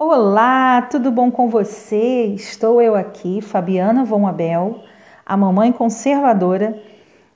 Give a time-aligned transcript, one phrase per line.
[0.00, 2.26] Olá, tudo bom com você?
[2.26, 4.80] Estou eu aqui, Fabiana Von Abel,
[5.26, 6.80] a mamãe conservadora,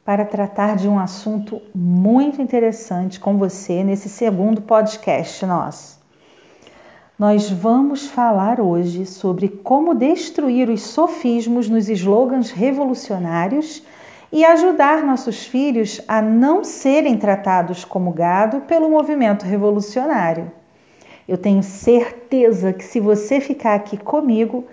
[0.04, 6.00] para tratar de um assunto muito interessante com você nesse segundo podcast nosso.
[7.18, 13.82] Nós vamos falar hoje sobre como destruir os sofismos nos slogans revolucionários
[14.30, 20.61] e ajudar nossos filhos a não serem tratados como gado pelo movimento revolucionário.
[21.32, 24.66] Eu tenho certeza que se você ficar aqui comigo,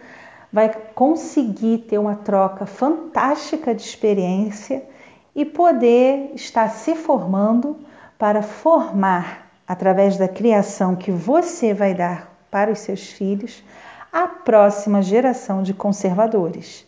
[0.52, 4.84] vai conseguir ter uma troca fantástica de experiência
[5.34, 7.78] e poder estar se formando
[8.18, 13.64] para formar, através da criação que você vai dar para os seus filhos,
[14.12, 16.86] a próxima geração de conservadores.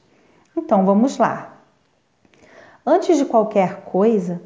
[0.53, 1.55] Então vamos lá.
[2.85, 4.41] Antes de qualquer coisa,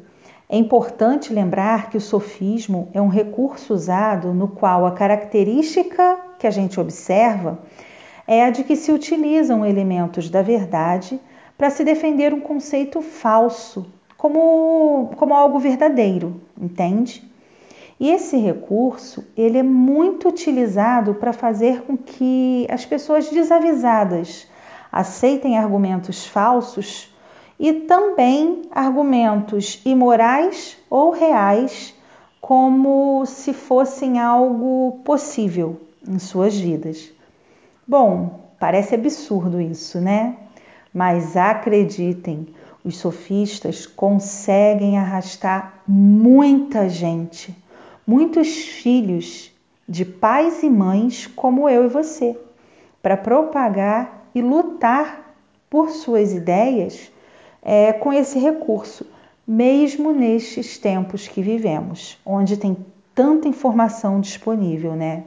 [0.48, 6.46] é importante lembrar que o sofismo é um recurso usado no qual a característica que
[6.46, 7.58] a gente observa
[8.26, 11.20] é a de que se utilizam elementos da verdade
[11.58, 17.22] para se defender um conceito falso como, como algo verdadeiro, entende?
[17.98, 24.46] E esse recurso ele é muito utilizado para fazer com que as pessoas desavisadas
[24.92, 27.14] aceitem argumentos falsos
[27.58, 31.94] e também argumentos imorais ou reais,
[32.40, 37.10] como se fossem algo possível em suas vidas.
[37.86, 40.36] Bom, parece absurdo isso, né?
[40.92, 42.48] Mas acreditem,
[42.84, 47.56] os sofistas conseguem arrastar muita gente,
[48.06, 49.50] muitos filhos
[49.88, 52.38] de pais e mães como eu e você,
[53.02, 55.34] para propagar e lutar
[55.68, 57.10] por suas ideias
[57.68, 59.04] é, com esse recurso,
[59.44, 62.76] mesmo nestes tempos que vivemos, onde tem
[63.12, 65.24] tanta informação disponível, né?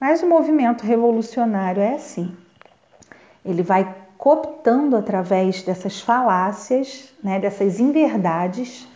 [0.00, 2.34] Mas o movimento revolucionário é assim.
[3.44, 8.88] Ele vai cooptando através dessas falácias, né, dessas inverdades,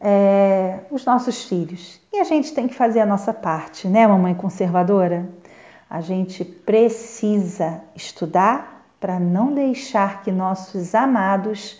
[0.00, 2.00] é, os nossos filhos.
[2.10, 5.28] E a gente tem que fazer a nossa parte, né, mamãe conservadora?
[5.90, 11.78] A gente precisa estudar para não deixar que nossos amados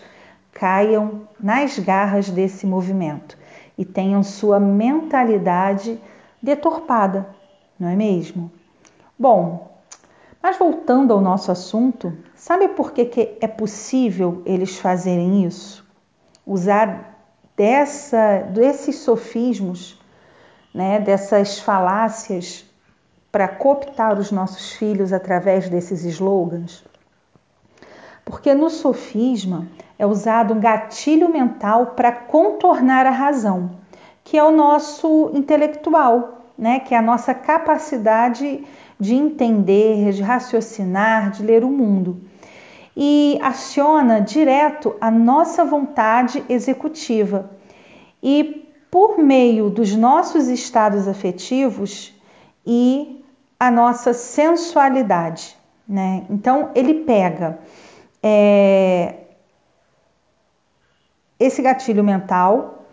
[0.55, 3.37] caiam nas garras desse movimento
[3.77, 6.01] e tenham sua mentalidade
[6.41, 7.29] deturpada,
[7.79, 8.51] não é mesmo?
[9.19, 9.75] Bom,
[10.41, 15.85] mas voltando ao nosso assunto, sabe por que, que é possível eles fazerem isso?
[16.47, 17.19] Usar
[17.57, 20.01] dessa, desses sofismos,
[20.73, 22.65] né, dessas falácias
[23.33, 26.85] para cooptar os nossos filhos através desses slogans?
[28.25, 29.67] Porque no sofisma
[29.99, 33.73] é usado um gatilho mental para contornar a razão,
[34.23, 36.81] que é o nosso intelectual, né?
[36.81, 38.65] que é a nossa capacidade
[38.99, 42.21] de entender, de raciocinar, de ler o mundo.
[42.97, 47.51] E aciona direto a nossa vontade executiva.
[48.23, 52.15] E por meio dos nossos estados afetivos
[52.65, 53.25] e
[53.59, 55.57] a nossa sensualidade.
[55.87, 56.25] Né?
[56.31, 57.59] Então, ele pega
[58.27, 59.17] é,
[61.39, 62.87] esse gatilho mental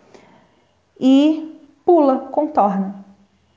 [1.00, 3.02] e pula, contorna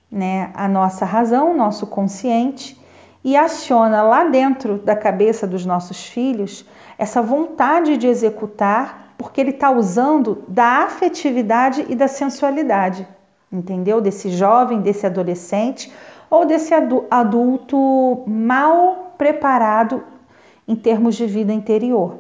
[0.10, 2.80] né, a nossa razão, nosso consciente
[3.22, 6.66] e aciona lá dentro da cabeça dos nossos filhos
[6.98, 13.06] essa vontade de executar, porque ele está usando da afetividade e da sensualidade,
[13.52, 14.00] entendeu?
[14.00, 15.92] Desse jovem, desse adolescente
[16.30, 16.74] ou desse
[17.12, 20.15] adulto mal preparado
[20.68, 22.20] em termos de vida interior.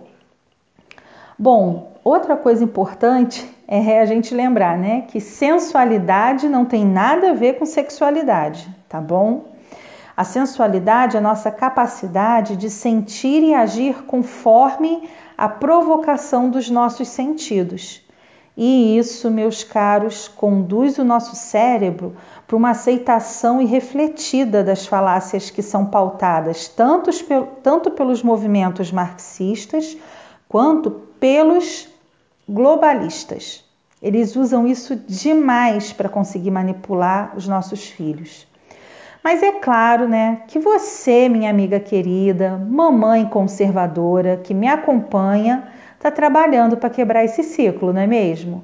[1.38, 7.34] Bom, outra coisa importante é a gente lembrar, né, que sensualidade não tem nada a
[7.34, 9.46] ver com sexualidade, tá bom?
[10.16, 17.10] A sensualidade é a nossa capacidade de sentir e agir conforme a provocação dos nossos
[17.10, 18.05] sentidos.
[18.58, 22.16] E isso, meus caros, conduz o nosso cérebro
[22.48, 27.12] para uma aceitação irrefletida das falácias que são pautadas tanto,
[27.62, 29.97] tanto pelos movimentos marxistas
[30.47, 30.90] quanto
[31.20, 31.90] pelos
[32.47, 33.66] globalistas.
[34.02, 38.47] Eles usam isso demais para conseguir manipular os nossos filhos.
[39.24, 45.68] Mas é claro, né, que você, minha amiga querida, mamãe conservadora que me acompanha,
[46.05, 48.63] está trabalhando para quebrar esse ciclo, não é mesmo?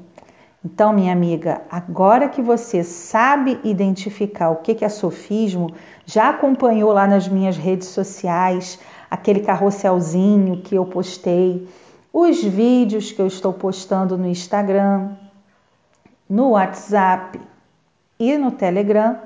[0.63, 5.73] Então, minha amiga, agora que você sabe identificar o que é sofismo,
[6.05, 8.79] já acompanhou lá nas minhas redes sociais
[9.09, 11.67] aquele carrosselzinho que eu postei,
[12.13, 15.09] os vídeos que eu estou postando no Instagram,
[16.29, 17.41] no WhatsApp
[18.19, 19.17] e no Telegram,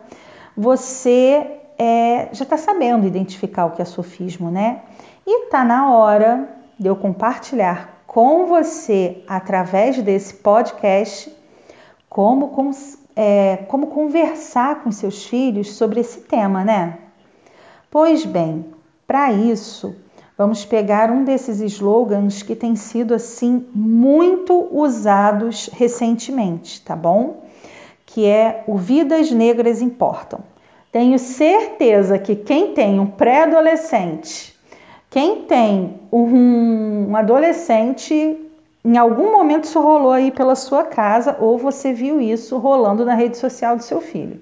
[0.55, 4.83] você é, já está sabendo identificar o que é sofismo, né?
[5.27, 6.47] E está na hora
[6.79, 11.29] de eu compartilhar com você, através desse podcast,
[12.07, 12.71] como, com,
[13.13, 16.97] é, como conversar com seus filhos sobre esse tema, né?
[17.91, 18.67] Pois bem,
[19.05, 19.97] para isso,
[20.37, 27.43] vamos pegar um desses slogans que tem sido assim muito usados recentemente, tá bom?
[28.05, 30.39] Que é o Vidas Negras Importam.
[30.89, 34.54] Tenho certeza que quem tem um pré-adolescente,
[35.15, 38.13] quem tem um, um adolescente,
[38.83, 43.13] em algum momento isso rolou aí pela sua casa ou você viu isso rolando na
[43.13, 44.41] rede social do seu filho.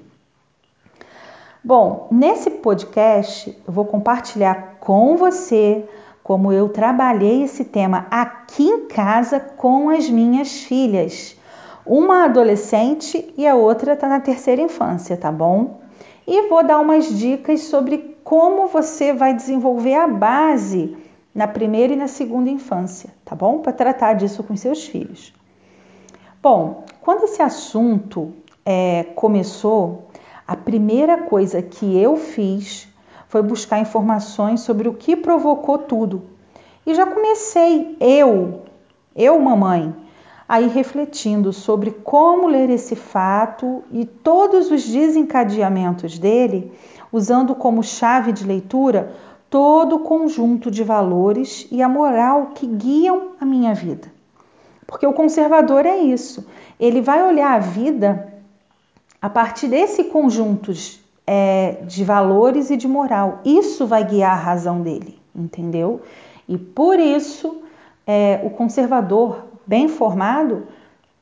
[1.63, 5.87] Bom, nesse podcast eu vou compartilhar com você
[6.23, 11.37] como eu trabalhei esse tema aqui em casa com as minhas filhas.
[11.85, 15.83] Uma adolescente e a outra está na terceira infância, tá bom?
[16.27, 20.95] e vou dar umas dicas sobre como você vai desenvolver a base
[21.33, 23.59] na primeira e na segunda infância, tá bom?
[23.59, 25.33] Para tratar disso com seus filhos.
[26.41, 28.33] Bom, quando esse assunto
[28.65, 30.07] é, começou,
[30.47, 32.87] a primeira coisa que eu fiz
[33.27, 36.23] foi buscar informações sobre o que provocou tudo.
[36.85, 38.61] E já comecei eu,
[39.15, 39.95] eu mamãe,
[40.47, 46.71] aí refletindo sobre como ler esse fato e todos os desencadeamentos dele,
[47.13, 49.13] usando como chave de leitura
[49.47, 54.11] todo o conjunto de valores e a moral que guiam a minha vida.
[54.87, 56.45] Porque o conservador é isso,
[56.79, 58.33] ele vai olhar a vida
[59.21, 60.73] a partir desse conjunto
[61.25, 63.39] é, de valores e de moral.
[63.45, 66.01] Isso vai guiar a razão dele, entendeu?
[66.49, 67.61] E por isso
[68.05, 70.67] é, o conservador bem formado,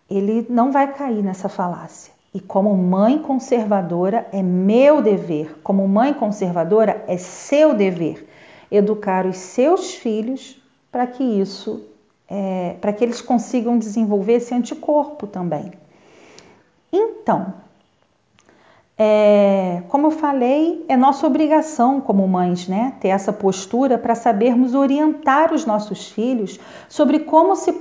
[0.09, 2.11] ele não vai cair nessa falácia.
[2.33, 8.27] E como mãe conservadora, é meu dever, como mãe conservadora, é seu dever
[8.71, 11.85] educar os seus filhos para que isso,
[12.29, 15.73] é, para que eles consigam desenvolver esse anticorpo também.
[16.91, 17.53] Então,
[18.97, 24.75] é, como eu falei, é nossa obrigação como mães, né, ter essa postura para sabermos
[24.75, 27.73] orientar os nossos filhos sobre como se,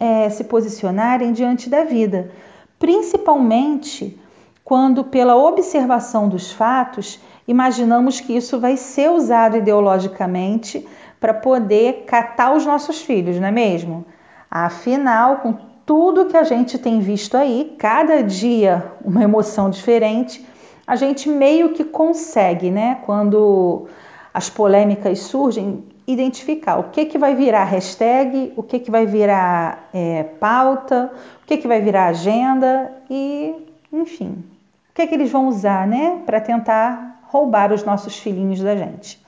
[0.00, 2.30] é, se posicionarem diante da vida,
[2.78, 4.18] principalmente
[4.64, 10.86] quando, pela observação dos fatos, imaginamos que isso vai ser usado ideologicamente
[11.20, 14.04] para poder catar os nossos filhos, não é mesmo?
[14.50, 15.54] Afinal, com
[15.86, 20.44] tudo que a gente tem visto aí, cada dia uma emoção diferente,
[20.84, 23.86] a gente meio que consegue, né, quando
[24.34, 29.88] as polêmicas surgem, identificar o que, que vai virar hashtag, o que, que vai virar
[29.92, 31.10] é, pauta,
[31.42, 33.54] o que, que vai virar agenda e,
[33.92, 34.44] enfim,
[34.90, 39.20] o que, que eles vão usar, né, para tentar roubar os nossos filhinhos da gente.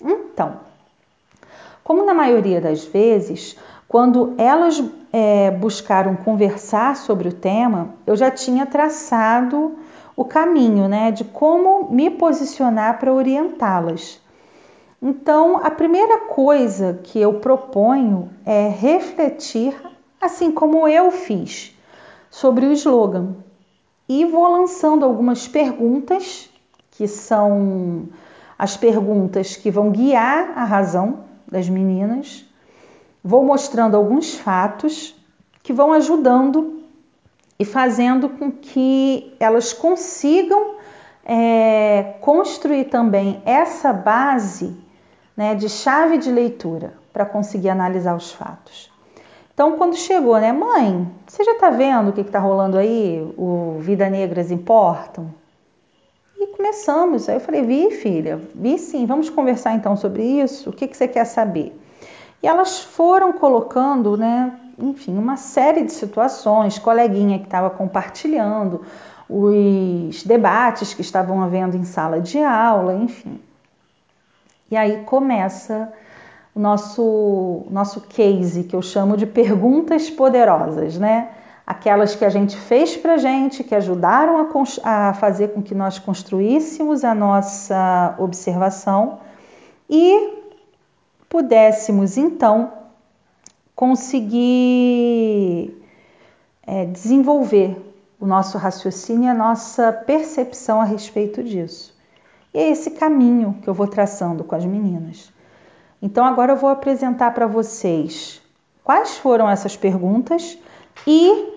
[0.00, 0.60] Então,
[1.84, 3.56] como na maioria das vezes,
[3.86, 4.82] quando elas
[5.12, 9.78] é, buscaram conversar sobre o tema, eu já tinha traçado
[10.16, 14.20] o caminho, né, de como me posicionar para orientá-las.
[15.00, 19.80] Então, a primeira coisa que eu proponho é refletir,
[20.20, 21.72] assim como eu fiz,
[22.28, 23.36] sobre o slogan.
[24.08, 26.50] E vou lançando algumas perguntas,
[26.90, 28.08] que são
[28.58, 32.44] as perguntas que vão guiar a razão das meninas.
[33.22, 35.14] Vou mostrando alguns fatos
[35.62, 36.82] que vão ajudando
[37.56, 40.76] e fazendo com que elas consigam
[41.24, 44.87] é, construir também essa base
[45.38, 48.90] né, de chave de leitura para conseguir analisar os fatos.
[49.54, 53.24] Então, quando chegou, né, mãe, você já está vendo o que está rolando aí?
[53.38, 55.32] O Vida Negras Importam?
[56.36, 57.28] E começamos.
[57.28, 60.70] Aí eu falei, vi, filha, vi sim, vamos conversar então sobre isso.
[60.70, 61.72] O que, que você quer saber?
[62.42, 68.84] E elas foram colocando, né, enfim, uma série de situações, coleguinha que estava compartilhando
[69.30, 73.40] os debates que estavam havendo em sala de aula, enfim.
[74.70, 75.92] E aí começa
[76.54, 81.30] o nosso, nosso case, que eu chamo de perguntas poderosas, né?
[81.66, 85.98] Aquelas que a gente fez para gente, que ajudaram a, a fazer com que nós
[85.98, 89.20] construíssemos a nossa observação
[89.88, 90.34] e
[91.28, 92.72] pudéssemos então
[93.76, 94.50] conseguir
[96.66, 97.76] é, desenvolver
[98.18, 101.97] o nosso raciocínio e a nossa percepção a respeito disso.
[102.58, 105.32] É esse caminho que eu vou traçando com as meninas.
[106.02, 108.42] Então, agora eu vou apresentar para vocês
[108.82, 110.58] quais foram essas perguntas
[111.06, 111.52] e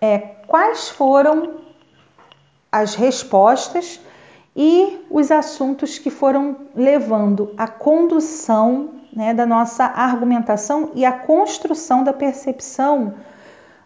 [0.00, 1.60] é, quais foram
[2.72, 4.00] as respostas
[4.56, 12.02] e os assuntos que foram levando a condução né, da nossa argumentação e a construção
[12.02, 13.14] da percepção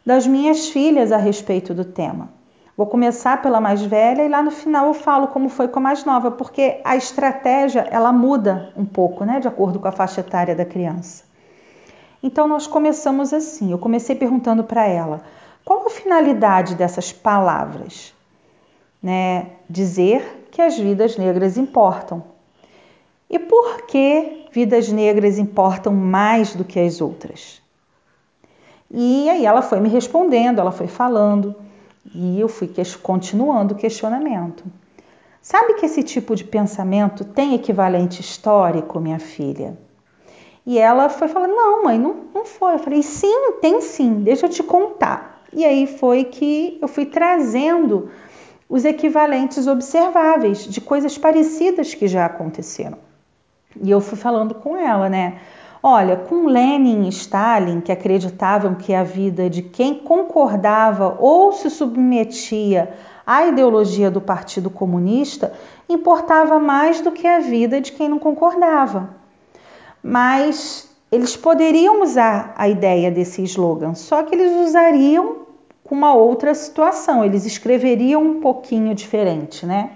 [0.06, 2.39] das minhas filhas a respeito do tema.
[2.81, 5.83] Vou começar pela mais velha e lá no final eu falo como foi com a
[5.83, 10.23] mais nova, porque a estratégia ela muda um pouco, né, de acordo com a faixa
[10.23, 11.25] etária da criança.
[12.23, 13.71] Então nós começamos assim.
[13.71, 15.21] Eu comecei perguntando para ela:
[15.63, 18.15] qual a finalidade dessas palavras?
[19.03, 19.49] Né?
[19.69, 22.25] Dizer que as vidas negras importam.
[23.29, 27.61] E por que vidas negras importam mais do que as outras?
[28.91, 31.55] E aí ela foi me respondendo, ela foi falando,
[32.14, 32.71] e eu fui
[33.02, 34.64] continuando o questionamento.
[35.42, 39.78] Sabe que esse tipo de pensamento tem equivalente histórico, minha filha?
[40.66, 42.75] E ela foi falando: Não, mãe, não, não foi.
[42.75, 45.42] Eu falei: Sim, tem sim, deixa eu te contar.
[45.52, 48.11] E aí foi que eu fui trazendo
[48.69, 52.99] os equivalentes observáveis de coisas parecidas que já aconteceram.
[53.83, 55.40] E eu fui falando com ela, né?
[55.83, 61.71] Olha, com Lenin e Stalin, que acreditavam que a vida de quem concordava ou se
[61.71, 62.93] submetia
[63.27, 65.55] à ideologia do Partido Comunista
[65.89, 69.09] importava mais do que a vida de quem não concordava.
[70.03, 75.47] Mas eles poderiam usar a ideia desse slogan, só que eles usariam
[75.83, 79.93] com uma outra situação, eles escreveriam um pouquinho diferente, né?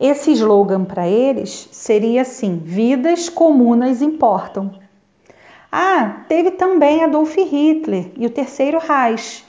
[0.00, 4.81] Esse slogan para eles seria assim: vidas comunas importam.
[5.74, 9.42] Ah, teve também Adolf Hitler e o Terceiro Reich.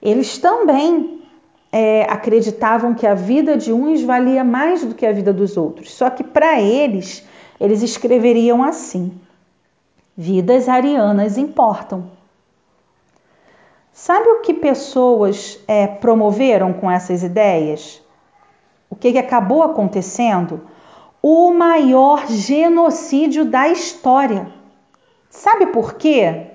[0.00, 1.20] Eles também
[1.72, 5.92] é, acreditavam que a vida de uns valia mais do que a vida dos outros.
[5.92, 7.26] Só que para eles,
[7.60, 9.12] eles escreveriam assim:
[10.16, 12.08] vidas arianas importam.
[13.92, 18.00] Sabe o que pessoas é, promoveram com essas ideias?
[18.90, 20.62] o que, que acabou acontecendo?
[21.22, 24.52] O maior genocídio da história.
[25.30, 26.46] Sabe por quê?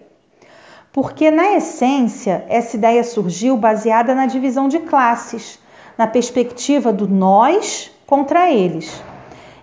[0.91, 5.59] Porque, na essência, essa ideia surgiu baseada na divisão de classes,
[5.97, 9.01] na perspectiva do nós contra eles.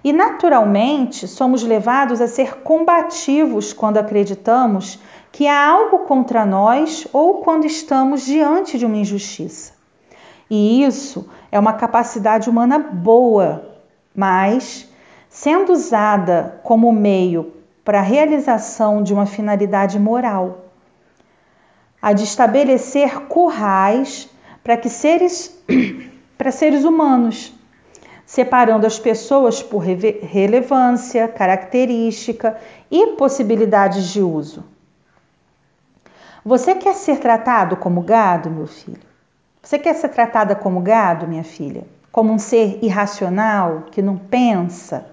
[0.02, 4.98] E, naturalmente, somos levados a ser combativos quando acreditamos
[5.30, 9.72] que há algo contra nós ou quando estamos diante de uma injustiça.
[10.48, 13.78] E isso é uma capacidade humana boa,
[14.14, 14.88] mas
[15.28, 20.66] sendo usada como meio para a realização de uma finalidade moral,
[22.00, 24.28] a de estabelecer currais
[24.62, 25.58] para que seres
[26.36, 27.52] para seres humanos,
[28.24, 32.56] separando as pessoas por relevância, característica
[32.90, 34.64] e possibilidades de uso.
[36.42, 39.10] Você quer ser tratado como gado, meu filho?
[39.62, 41.84] Você quer ser tratada como gado, minha filha?
[42.10, 45.06] Como um ser irracional, que não pensa?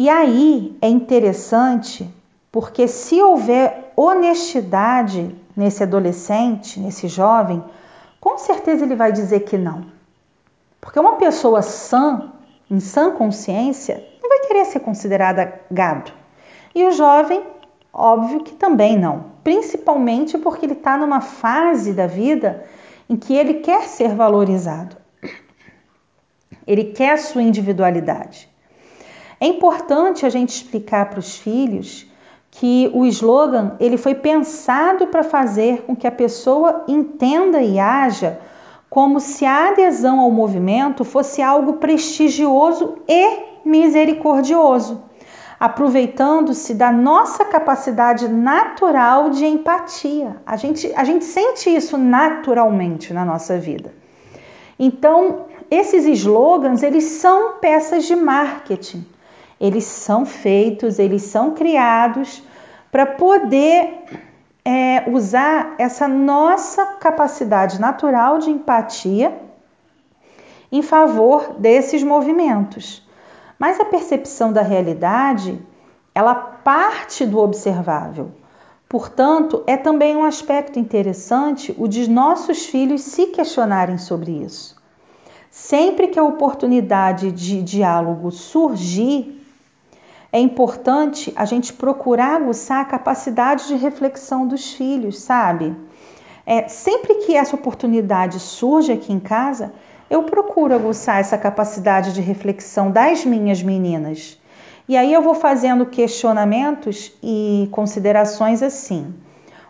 [0.00, 2.08] E aí é interessante
[2.50, 7.62] porque se houver honestidade nesse adolescente, nesse jovem,
[8.18, 9.84] com certeza ele vai dizer que não.
[10.80, 12.32] Porque uma pessoa sã,
[12.70, 16.10] em sã consciência, não vai querer ser considerada gado.
[16.74, 17.44] E o jovem,
[17.92, 19.26] óbvio que também não.
[19.44, 22.64] Principalmente porque ele está numa fase da vida
[23.06, 24.96] em que ele quer ser valorizado.
[26.66, 28.49] Ele quer a sua individualidade.
[29.40, 32.06] É importante a gente explicar para os filhos
[32.50, 38.38] que o slogan ele foi pensado para fazer com que a pessoa entenda e haja
[38.90, 45.10] como se a adesão ao movimento fosse algo prestigioso e misericordioso
[45.60, 50.36] aproveitando-se da nossa capacidade natural de empatia.
[50.46, 53.92] A gente, a gente sente isso naturalmente na nossa vida.
[54.78, 59.04] Então, esses slogans, eles são peças de marketing.
[59.60, 62.42] Eles são feitos, eles são criados
[62.90, 64.04] para poder
[64.64, 69.38] é, usar essa nossa capacidade natural de empatia
[70.72, 73.06] em favor desses movimentos.
[73.58, 75.60] Mas a percepção da realidade,
[76.14, 78.30] ela parte do observável.
[78.88, 84.76] Portanto, é também um aspecto interessante o de nossos filhos se questionarem sobre isso.
[85.50, 89.39] Sempre que a oportunidade de diálogo surgir,
[90.32, 95.74] é importante a gente procurar aguçar a capacidade de reflexão dos filhos, sabe?
[96.46, 99.72] É, sempre que essa oportunidade surge aqui em casa,
[100.08, 104.40] eu procuro aguçar essa capacidade de reflexão das minhas meninas.
[104.88, 109.14] E aí eu vou fazendo questionamentos e considerações assim.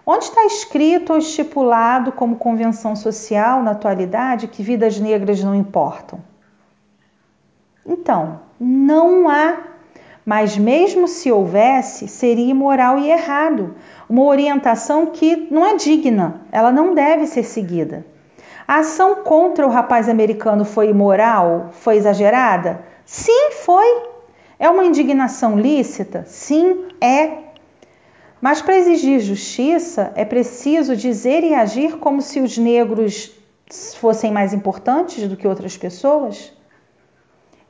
[0.06, 6.20] Onde está escrito ou estipulado como convenção social na atualidade que vidas negras não importam?
[7.84, 9.69] Então, não há.
[10.30, 13.74] Mas mesmo se houvesse, seria imoral e errado.
[14.08, 18.06] Uma orientação que não é digna, ela não deve ser seguida.
[18.64, 21.70] A ação contra o rapaz americano foi imoral?
[21.72, 22.80] Foi exagerada?
[23.04, 24.04] Sim, foi.
[24.56, 26.24] É uma indignação lícita?
[26.28, 27.32] Sim, é.
[28.40, 33.36] Mas para exigir justiça é preciso dizer e agir como se os negros
[33.96, 36.52] fossem mais importantes do que outras pessoas?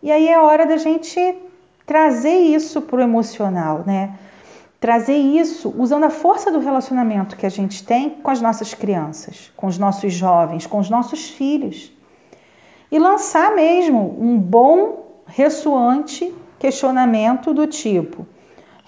[0.02, 1.48] E aí é hora da gente
[1.90, 4.16] trazer isso para o emocional, né?
[4.78, 9.52] Trazer isso usando a força do relacionamento que a gente tem com as nossas crianças,
[9.56, 11.92] com os nossos jovens, com os nossos filhos.
[12.92, 18.24] E lançar mesmo um bom, ressoante questionamento do tipo: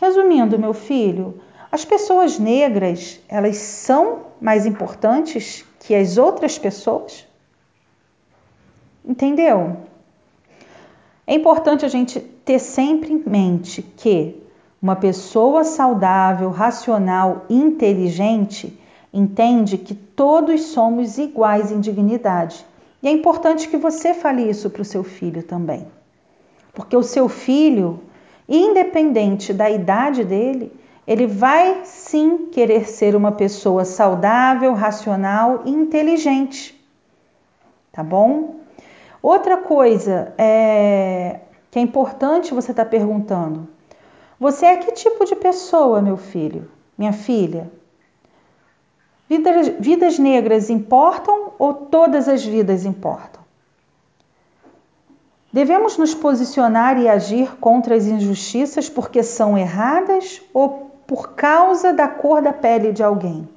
[0.00, 1.40] Resumindo, meu filho,
[1.72, 7.26] as pessoas negras, elas são mais importantes que as outras pessoas?
[9.04, 9.78] Entendeu?
[11.26, 14.42] É importante a gente ter sempre em mente que
[14.80, 18.78] uma pessoa saudável, racional, inteligente
[19.12, 22.64] entende que todos somos iguais em dignidade.
[23.02, 25.86] E é importante que você fale isso para o seu filho também.
[26.72, 28.00] Porque o seu filho,
[28.48, 30.72] independente da idade dele,
[31.06, 36.80] ele vai sim querer ser uma pessoa saudável, racional e inteligente.
[37.92, 38.56] Tá bom?
[39.20, 41.40] Outra coisa é,
[41.72, 43.66] que é importante você estar tá perguntando:
[44.38, 47.72] você é que tipo de pessoa, meu filho, minha filha?
[49.26, 53.40] Vidas, vidas negras importam ou todas as vidas importam?
[55.50, 62.06] Devemos nos posicionar e agir contra as injustiças porque são erradas ou por causa da
[62.06, 63.48] cor da pele de alguém?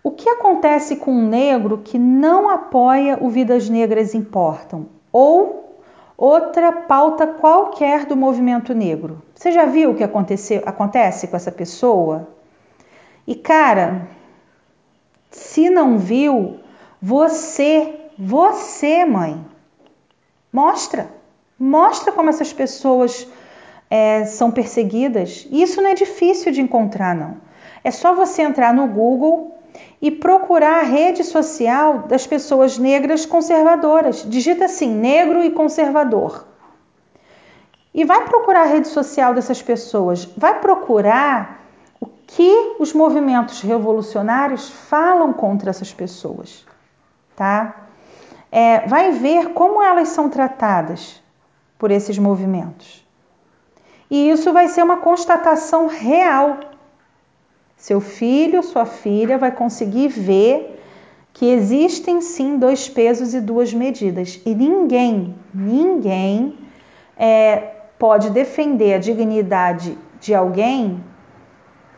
[0.00, 5.80] O que acontece com um negro que não apoia o Vidas Negras Importam ou
[6.14, 9.22] outra pauta qualquer do movimento negro?
[9.34, 12.28] Você já viu o que aconteceu, acontece com essa pessoa?
[13.26, 14.08] E cara,
[15.30, 16.60] se não viu,
[17.00, 19.42] você você, mãe,
[20.52, 21.10] mostra.
[21.58, 23.26] Mostra como essas pessoas
[23.88, 25.46] é, são perseguidas.
[25.50, 27.38] Isso não é difícil de encontrar, não.
[27.82, 29.55] É só você entrar no Google
[30.00, 34.24] e procurar a rede social das pessoas negras conservadoras.
[34.28, 36.46] Digita assim: negro e conservador.
[37.94, 40.24] E vai procurar a rede social dessas pessoas.
[40.36, 41.62] Vai procurar
[42.00, 46.66] o que os movimentos revolucionários falam contra essas pessoas,
[47.34, 47.86] tá?
[48.50, 51.22] é, vai ver como elas são tratadas
[51.78, 53.06] por esses movimentos.
[54.10, 56.60] E isso vai ser uma constatação real.
[57.76, 60.80] Seu filho, sua filha vai conseguir ver
[61.32, 64.40] que existem sim dois pesos e duas medidas.
[64.46, 66.58] E ninguém, ninguém
[67.16, 67.56] é,
[67.98, 71.04] pode defender a dignidade de alguém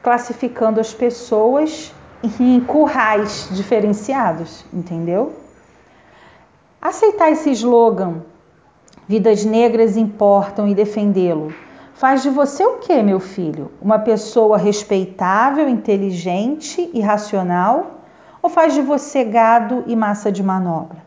[0.03, 1.93] classificando as pessoas
[2.41, 5.35] em currais diferenciados, entendeu?
[6.81, 8.23] Aceitar esse slogan,
[9.07, 11.53] vidas negras importam e defendê-lo,
[11.99, 13.73] faz de você o que, meu filho?
[13.83, 17.99] Uma pessoa respeitável, inteligente e racional?
[18.41, 21.03] Ou faz de você gado e massa de manobra?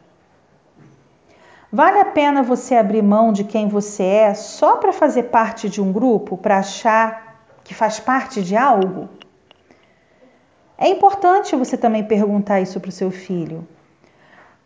[1.71, 5.81] Vale a pena você abrir mão de quem você é só para fazer parte de
[5.81, 9.07] um grupo, para achar que faz parte de algo?
[10.77, 13.65] É importante você também perguntar isso para o seu filho.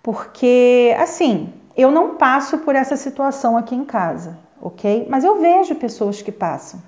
[0.01, 5.05] Porque, assim, eu não passo por essa situação aqui em casa, ok?
[5.07, 6.81] Mas eu vejo pessoas que passam.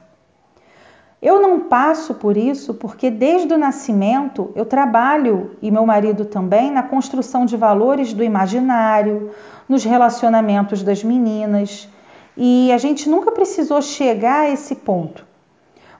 [1.21, 6.71] Eu não passo por isso porque desde o nascimento eu trabalho e meu marido também
[6.71, 9.29] na construção de valores do imaginário,
[9.69, 11.87] nos relacionamentos das meninas,
[12.35, 15.25] e a gente nunca precisou chegar a esse ponto.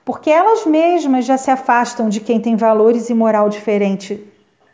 [0.04, 4.24] Porque elas mesmas já se afastam de quem tem valores e moral diferente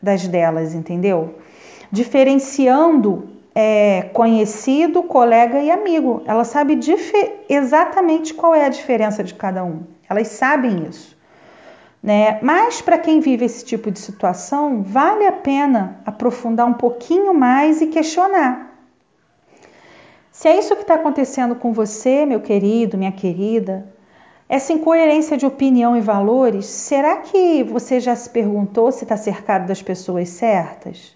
[0.01, 1.35] das delas, entendeu?
[1.93, 6.23] diferenciando é, conhecido, colega e amigo.
[6.25, 6.79] Ela sabe
[7.47, 9.83] exatamente qual é a diferença de cada um.
[10.09, 11.17] Elas sabem isso.
[12.01, 12.39] Né?
[12.41, 17.81] Mas para quem vive esse tipo de situação, vale a pena aprofundar um pouquinho mais
[17.81, 18.71] e questionar.
[20.31, 23.87] Se é isso que está acontecendo com você, meu querido, minha querida,
[24.49, 29.67] essa incoerência de opinião e valores, será que você já se perguntou se está cercado
[29.67, 31.15] das pessoas certas?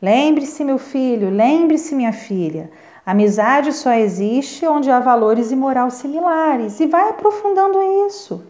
[0.00, 2.70] Lembre-se, meu filho, lembre-se, minha filha.
[3.06, 6.80] Amizade só existe onde há valores e moral similares.
[6.80, 8.44] E vai aprofundando isso.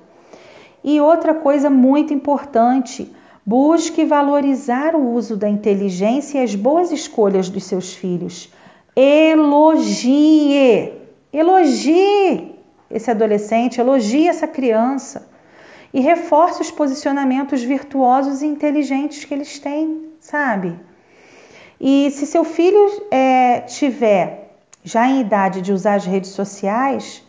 [0.82, 3.12] E outra coisa muito importante:
[3.44, 8.52] busque valorizar o uso da inteligência e as boas escolhas dos seus filhos.
[8.96, 10.92] Elogie,
[11.32, 12.54] elogie
[12.90, 15.28] esse adolescente, elogie essa criança
[15.92, 20.78] e reforce os posicionamentos virtuosos e inteligentes que eles têm, sabe?
[21.80, 27.22] E se seu filho é, tiver já em idade de usar as redes sociais,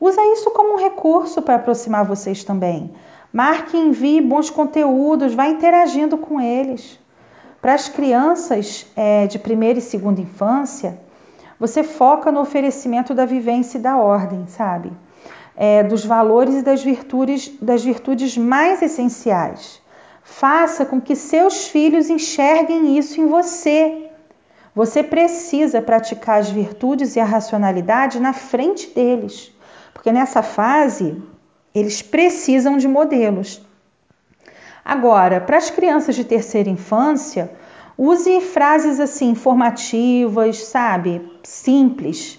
[0.00, 2.92] usa isso como um recurso para aproximar vocês também.
[3.32, 6.98] Marque envie bons conteúdos, vá interagindo com eles.
[7.60, 10.98] Para as crianças é, de primeira e segunda infância,
[11.58, 14.92] você foca no oferecimento da vivência e da ordem, sabe?
[15.56, 19.80] é, dos valores e das virtudes, das virtudes mais essenciais.
[20.24, 24.10] Faça com que seus filhos enxerguem isso em você.
[24.74, 29.52] Você precisa praticar as virtudes e a racionalidade na frente deles,
[29.92, 31.22] porque nessa fase
[31.74, 33.60] eles precisam de modelos.
[34.82, 37.52] Agora, para as crianças de terceira infância,
[37.96, 41.30] use frases assim informativas, sabe?
[41.42, 42.38] Simples,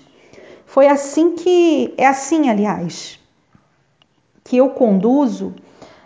[0.65, 3.19] foi assim que, é assim, aliás,
[4.43, 5.55] que eu conduzo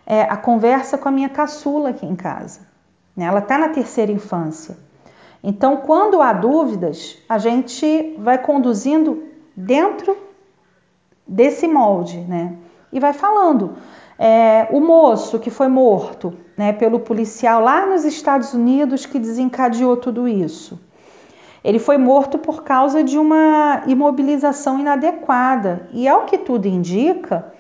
[0.10, 2.62] é, a conversa com a minha caçula aqui em casa.
[3.16, 3.26] Né?
[3.26, 4.76] Ela está na terceira infância.
[5.44, 9.24] Então, quando há dúvidas, a gente vai conduzindo
[9.56, 10.18] dentro
[11.28, 12.58] desse molde, né?
[12.92, 13.76] E vai falando.
[14.18, 19.96] É, o moço que foi morto né, pelo policial lá nos Estados Unidos que desencadeou
[19.96, 20.78] tudo isso.
[21.64, 27.54] Ele foi morto por causa de uma imobilização inadequada e, ao que tudo indica,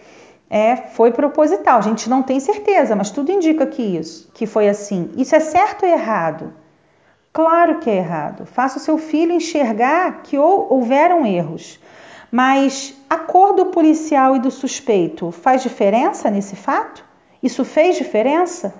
[0.50, 1.78] é, foi proposital.
[1.78, 5.12] A gente não tem certeza, mas tudo indica que isso, que foi assim.
[5.16, 6.54] Isso é certo ou errado?
[7.32, 8.46] Claro que é errado.
[8.46, 11.80] Faça o seu filho enxergar que houveram erros.
[12.32, 17.04] Mas a cor do policial e do suspeito faz diferença nesse fato?
[17.42, 18.74] Isso fez diferença?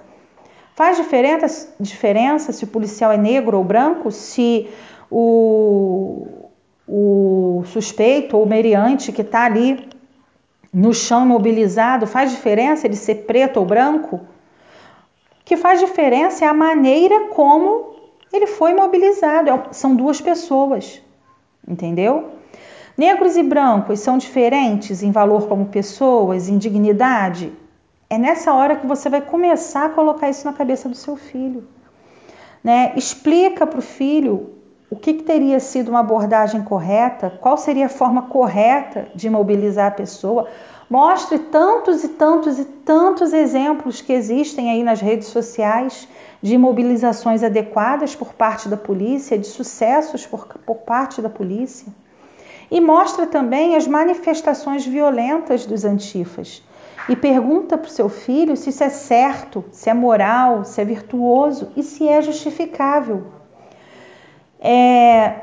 [0.76, 4.12] Faz diferença, diferença se o policial é negro ou branco?
[4.12, 4.70] Se
[5.10, 6.28] o,
[6.88, 9.89] o suspeito ou meriante que está ali
[10.72, 14.18] no chão imobilizado, faz diferença ele ser preto ou branco?
[14.18, 17.96] O que faz diferença é a maneira como
[18.32, 19.50] ele foi imobilizado.
[19.50, 21.02] É são duas pessoas,
[21.68, 22.30] entendeu?
[22.98, 27.52] Negros e brancos são diferentes em valor como pessoas, em dignidade?
[28.10, 31.68] É nessa hora que você vai começar a colocar isso na cabeça do seu filho.
[32.64, 32.94] Né?
[32.96, 34.59] Explica para o filho
[34.92, 39.88] o que, que, teria sido uma abordagem correta, qual seria a forma correta de mobilizar
[39.88, 40.48] a pessoa.
[40.90, 46.08] Mostre tantos e tantos e tantos exemplos que existem aí nas redes sociais
[46.42, 51.94] de mobilizações adequadas por parte da polícia, de sucessos por, por parte da polícia.
[52.72, 56.64] E mostra também as manifestações violentas dos antifas.
[57.08, 60.86] E pergunta para o seu filho se isso é certo, se é moral, se é
[60.86, 63.39] virtuoso e se é justificável.
[64.60, 65.34] É,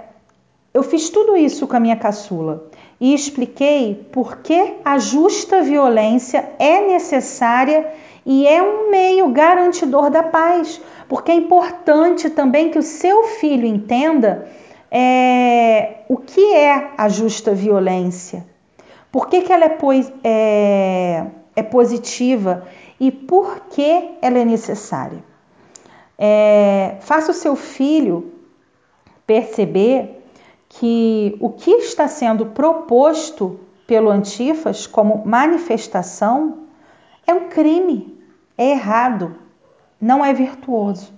[0.75, 2.69] eu fiz tudo isso com a minha caçula
[3.01, 7.91] e expliquei por que a justa violência é necessária
[8.25, 13.67] e é um meio garantidor da paz, porque é importante também que o seu filho
[13.67, 14.49] entenda
[14.91, 18.45] é, o que é a justa violência,
[19.11, 19.79] por que, que ela é,
[20.25, 22.67] é, é positiva
[22.99, 25.25] e por que ela é necessária.
[26.19, 28.36] É, faça o seu filho
[29.27, 30.23] perceber
[30.69, 36.67] que o que está sendo proposto pelo Antifas como manifestação
[37.27, 38.19] é um crime,
[38.57, 39.37] é errado,
[40.01, 41.13] não é virtuoso.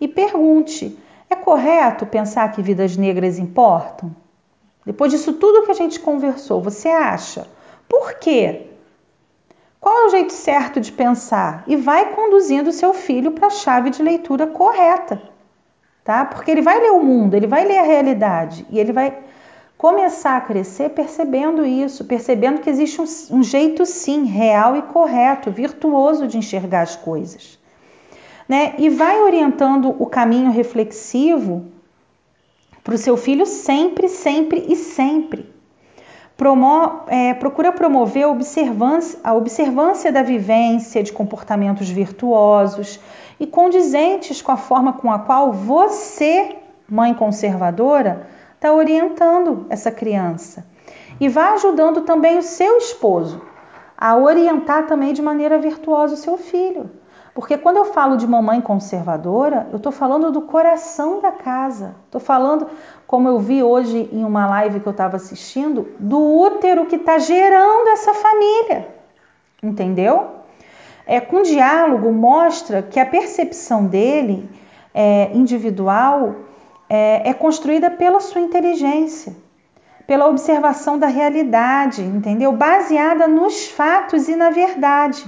[0.00, 4.14] E pergunte: é correto pensar que vidas negras importam?
[4.84, 7.46] Depois disso tudo que a gente conversou, você acha?
[7.88, 8.66] Por quê?
[9.80, 11.62] Qual é o jeito certo de pensar?
[11.66, 15.20] E vai conduzindo seu filho para a chave de leitura correta
[16.08, 16.24] tá?
[16.24, 19.14] Porque ele vai ler o mundo, ele vai ler a realidade e ele vai
[19.76, 25.50] começar a crescer percebendo isso, percebendo que existe um, um jeito sim real e correto,
[25.50, 27.58] virtuoso de enxergar as coisas.
[28.48, 28.72] Né?
[28.78, 31.66] E vai orientando o caminho reflexivo
[32.82, 35.54] para o seu filho sempre, sempre e sempre.
[36.38, 42.98] Promo, é, procura promover a observância, a observância da vivência de comportamentos virtuosos,
[43.38, 46.56] e condizentes com a forma com a qual você,
[46.88, 50.66] mãe conservadora, está orientando essa criança.
[51.20, 53.42] E vá ajudando também o seu esposo
[53.96, 56.88] a orientar também de maneira virtuosa o seu filho.
[57.34, 61.94] Porque quando eu falo de mamãe conservadora, eu estou falando do coração da casa.
[62.06, 62.68] Estou falando,
[63.06, 67.18] como eu vi hoje em uma live que eu estava assistindo, do útero que está
[67.18, 68.88] gerando essa família.
[69.62, 70.37] Entendeu?
[71.08, 74.46] É, com diálogo mostra que a percepção dele
[74.92, 76.36] é, individual
[76.88, 79.34] é, é construída pela sua inteligência,
[80.06, 82.52] pela observação da realidade, entendeu?
[82.52, 85.24] Baseada nos fatos e na verdade.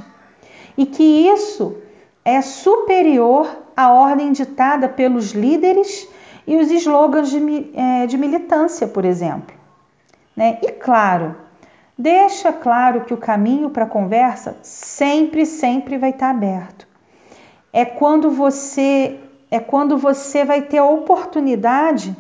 [0.77, 1.79] E que isso
[2.27, 6.07] é superior à ordem ditada pelos líderes
[6.47, 9.55] e os slogans de, é, de militância, por exemplo.
[10.37, 10.59] Né?
[10.62, 11.37] E claro,
[12.01, 16.89] deixa claro que o caminho para a conversa sempre, sempre vai estar aberto.
[17.73, 22.17] É quando você é quando você vai ter a oportunidade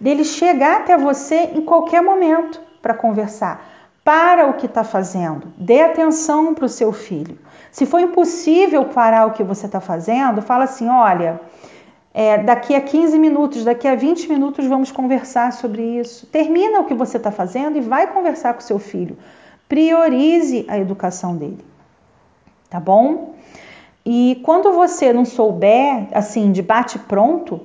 [0.00, 3.64] dele chegar até você em qualquer momento para conversar.
[4.04, 7.38] Para o que está fazendo, dê atenção para o seu filho.
[7.70, 11.40] Se for impossível parar o que você está fazendo, fala assim: olha,
[12.14, 16.26] é, daqui a 15 minutos, daqui a 20 minutos vamos conversar sobre isso.
[16.26, 19.16] Termina o que você está fazendo e vai conversar com seu filho.
[19.68, 21.64] Priorize a educação dele.
[22.68, 23.34] Tá bom?
[24.04, 27.60] E quando você não souber, assim, de bate pronto,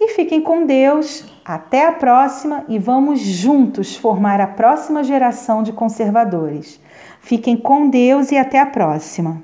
[0.00, 1.22] E fiquem com Deus.
[1.44, 6.80] Até a próxima e vamos juntos formar a próxima geração de conservadores.
[7.20, 9.38] Fiquem com Deus e até a próxima.